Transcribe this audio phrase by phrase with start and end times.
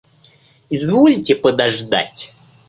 [0.71, 2.33] Извольте подождать.